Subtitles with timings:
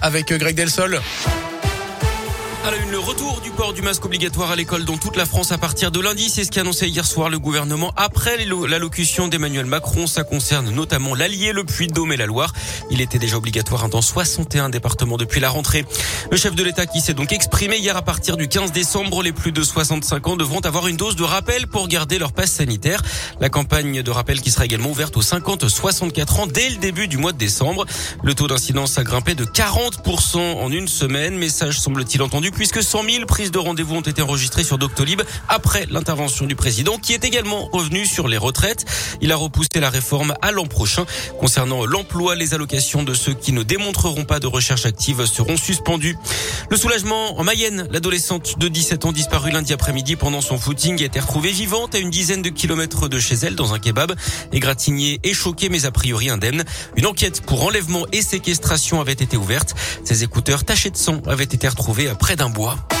[0.00, 1.00] avec Greg Delsol.
[2.64, 5.90] Le retour du port du masque obligatoire à l'école dans toute la France à partir
[5.90, 6.30] de lundi.
[6.30, 8.36] C'est ce qu'a annoncé hier soir le gouvernement après
[8.68, 10.06] l'allocution d'Emmanuel Macron.
[10.06, 12.52] Ça concerne notamment l'Allier, le Puy-de-Dôme et la Loire.
[12.88, 15.84] Il était déjà obligatoire dans 61 départements depuis la rentrée.
[16.30, 19.32] Le chef de l'État qui s'est donc exprimé hier à partir du 15 décembre, les
[19.32, 23.02] plus de 65 ans devront avoir une dose de rappel pour garder leur passe sanitaire.
[23.40, 27.16] La campagne de rappel qui sera également ouverte aux 50-64 ans dès le début du
[27.18, 27.86] mois de décembre.
[28.22, 31.36] Le taux d'incidence a grimpé de 40% en une semaine.
[31.36, 35.86] Message semble-t-il entendu puisque 100 000 prises de rendez-vous ont été enregistrées sur Doctolib après
[35.90, 38.84] l'intervention du président qui est également revenu sur les retraites.
[39.20, 41.04] Il a repoussé la réforme à l'an prochain.
[41.38, 46.16] Concernant l'emploi, les allocations de ceux qui ne démontreront pas de recherche active seront suspendues.
[46.70, 51.06] Le soulagement en Mayenne, l'adolescente de 17 ans disparue lundi après-midi pendant son footing a
[51.06, 54.14] été retrouvée vivante à une dizaine de kilomètres de chez elle dans un kebab,
[54.52, 56.64] égratignée et choquée mais a priori indemne.
[56.96, 59.74] Une enquête pour enlèvement et séquestration avait été ouverte.
[60.04, 62.91] Ses écouteurs tachés de sang avaient été retrouvés près d'un bois.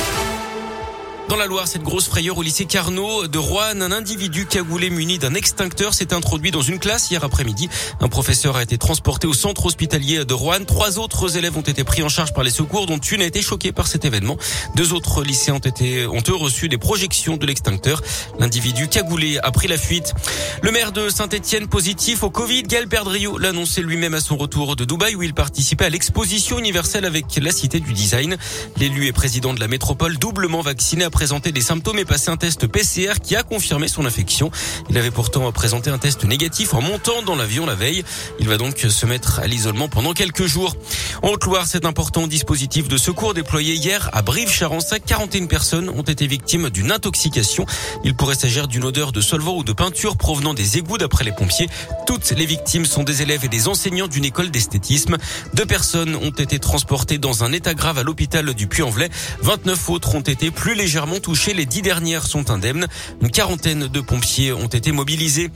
[1.28, 5.18] Dans la Loire, cette grosse frayeur au lycée Carnot de Rouen, un individu cagoulé muni
[5.18, 7.70] d'un extincteur s'est introduit dans une classe hier après-midi.
[8.00, 10.64] Un professeur a été transporté au centre hospitalier de Rouen.
[10.66, 13.40] Trois autres élèves ont été pris en charge par les secours, dont une a été
[13.40, 14.36] choquée par cet événement.
[14.76, 18.02] Deux autres lycéens ont été, ont eux reçu des projections de l'extincteur.
[18.38, 20.12] L'individu cagoulé a pris la fuite.
[20.60, 24.76] Le maire de Saint-Etienne positif au Covid, Gaël Perdriau, l'a annoncé lui-même à son retour
[24.76, 28.36] de Dubaï où il participait à l'exposition universelle avec la cité du design.
[28.76, 32.66] L'élu et président de la métropole doublement vacciné présenté des symptômes et passé un test
[32.66, 34.50] PCR qui a confirmé son infection.
[34.90, 38.02] Il avait pourtant présenté un test négatif en montant dans l'avion la veille.
[38.40, 40.74] Il va donc se mettre à l'isolement pendant quelques jours.
[41.22, 46.26] En Haute-Loire, cet important dispositif de secours déployé hier à Brive-Charensac, 41 personnes ont été
[46.26, 47.66] victimes d'une intoxication.
[48.02, 51.32] Il pourrait s'agir d'une odeur de solvant ou de peinture provenant des égouts d'après les
[51.32, 51.68] pompiers.
[52.06, 55.18] Toutes les victimes sont des élèves et des enseignants d'une école d'esthétisme.
[55.54, 59.10] Deux personnes ont été transportées dans un état grave à l'hôpital du Puy-en-Velay.
[59.42, 61.54] 29 autres ont été plus légèrement touchées.
[61.54, 62.86] Les dix dernières sont indemnes.
[63.20, 65.50] Une quarantaine de pompiers ont été mobilisés.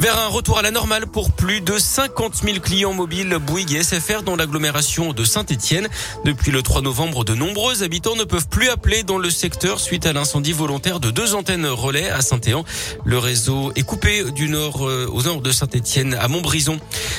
[0.00, 3.82] Vers un retour à la normale pour plus de 50 000 clients mobiles Bouygues et
[3.82, 5.88] SFR dans l'agglomération de Saint-Etienne.
[6.24, 10.06] Depuis le 3 novembre, de nombreux habitants ne peuvent plus appeler dans le secteur suite
[10.06, 12.64] à l'incendie volontaire de deux antennes relais à Saint-Éan.
[13.04, 16.78] Le réseau est coupé du nord euh, au nord de Saint-Etienne à Montbrison.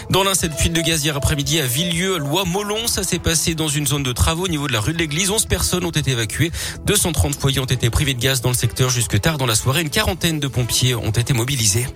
[0.09, 3.55] Dans l'un, cette fuite de gaz hier après-midi à Villieu, loi Molon, ça s'est passé
[3.55, 5.31] dans une zone de travaux au niveau de la rue de l'église.
[5.31, 6.51] 11 personnes ont été évacuées.
[6.85, 9.81] 230 foyers ont été privés de gaz dans le secteur jusque tard dans la soirée.
[9.81, 11.87] Une quarantaine de pompiers ont été mobilisés.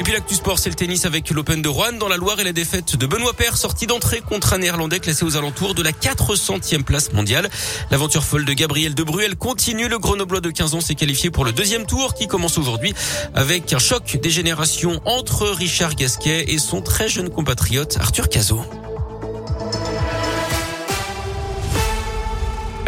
[0.00, 2.44] Et puis l'actu sport, c'est le tennis avec l'Open de Rouen dans la Loire et
[2.44, 5.92] la défaite de Benoît Paire, sorti d'entrée contre un Néerlandais classé aux alentours de la
[5.92, 7.48] 400e place mondiale.
[7.92, 9.88] L'aventure folle de Gabriel Debruel continue.
[9.88, 12.94] Le Grenoblois de 15 ans s'est qualifié pour le deuxième tour qui commence aujourd'hui
[13.34, 18.64] avec un choc des générations entre Richard Gasquet et son très jeune compatriote Arthur Cazot.